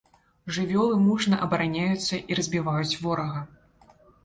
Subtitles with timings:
[0.55, 3.47] Жывёлы мужна абараняюцца і разбіваюць ворага.